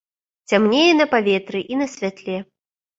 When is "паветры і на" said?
1.13-1.91